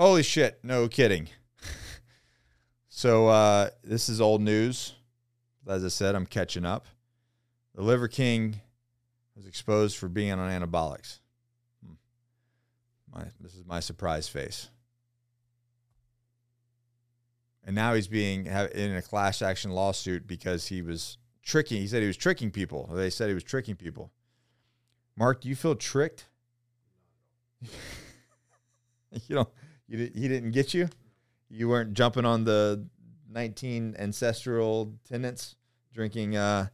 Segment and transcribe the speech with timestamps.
[0.00, 0.58] Holy shit!
[0.62, 1.28] No kidding.
[2.88, 4.94] so uh, this is old news.
[5.68, 6.86] As I said, I'm catching up.
[7.74, 8.62] The Liver King
[9.36, 11.18] was exposed for being on anabolics.
[11.84, 11.92] Hmm.
[13.12, 14.70] My, this is my surprise face.
[17.62, 21.82] And now he's being in a class action lawsuit because he was tricking.
[21.82, 22.88] He said he was tricking people.
[22.90, 24.12] They said he was tricking people.
[25.14, 26.24] Mark, do you feel tricked?
[29.28, 29.50] you know,
[29.90, 30.88] you, he didn't get you.
[31.48, 32.86] You weren't jumping on the
[33.30, 35.56] 19 ancestral tenants,
[35.92, 36.36] drinking.
[36.36, 36.68] Uh,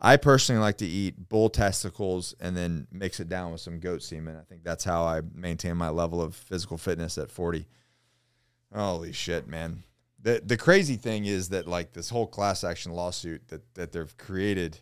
[0.00, 4.02] I personally like to eat bull testicles and then mix it down with some goat
[4.02, 4.36] semen.
[4.36, 7.66] I think that's how I maintain my level of physical fitness at 40.
[8.74, 9.84] Holy shit, man
[10.24, 14.16] the the crazy thing is that like this whole class action lawsuit that that they've
[14.16, 14.80] created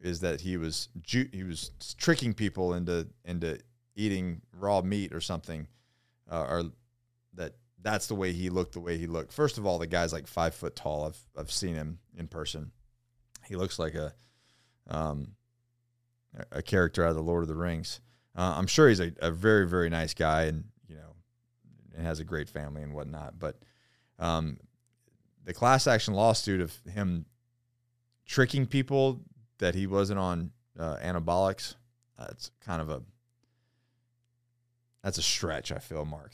[0.00, 3.58] is that he was ju- he was tricking people into into
[3.94, 5.68] eating raw meat or something,
[6.30, 6.64] uh, or
[7.34, 9.32] that that's the way he looked the way he looked.
[9.32, 11.06] First of all, the guy's like five foot tall.
[11.06, 12.72] I've I've seen him in person.
[13.46, 14.14] He looks like a
[14.88, 15.32] um
[16.50, 18.00] a character out of the Lord of the Rings.
[18.34, 21.14] Uh, I'm sure he's a, a very very nice guy and you know
[21.94, 23.56] and has a great family and whatnot, but
[24.18, 24.58] um,
[25.44, 27.26] the class action lawsuit of him
[28.26, 29.20] tricking people
[29.58, 31.74] that he wasn't on uh, anabolics,
[32.18, 33.02] that's kind of a
[35.02, 35.72] that's a stretch.
[35.72, 36.32] I feel, Mark.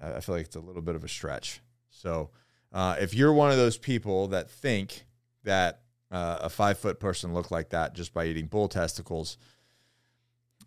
[0.00, 1.60] I, feel like it's a little bit of a stretch.
[1.90, 2.30] So,
[2.72, 5.04] uh, if you're one of those people that think
[5.44, 9.38] that uh, a five foot person looked like that just by eating bull testicles,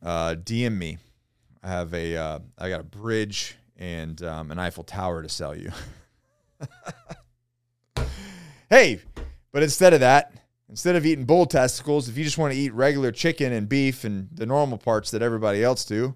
[0.01, 0.97] uh, DM me.
[1.63, 5.55] I have a uh, I got a bridge and um, an Eiffel Tower to sell
[5.55, 5.71] you.
[8.69, 8.99] hey,
[9.51, 10.33] but instead of that,
[10.69, 14.03] instead of eating bull testicles, if you just want to eat regular chicken and beef
[14.03, 16.15] and the normal parts that everybody else do,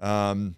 [0.00, 0.56] um,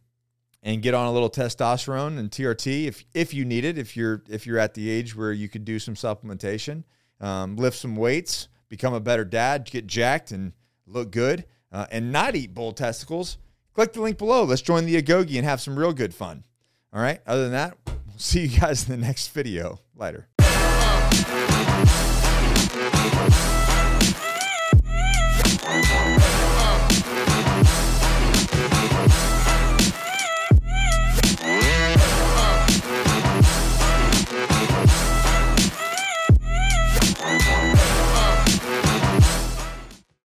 [0.63, 4.23] and get on a little testosterone and TRT if if you need it, if you're
[4.29, 6.85] if you're at the age where you could do some supplementation,
[7.21, 10.53] um, lift some weights, become a better dad, get jacked and
[10.87, 13.39] look good, uh, and not eat bull testicles.
[13.75, 14.45] Click the link below.
[14.45, 16.45] Let's join the Agoge and have some real good fun.
[16.93, 17.21] All right.
[17.27, 19.81] Other than that, we'll See you guys in the next video.
[19.97, 20.29] Later.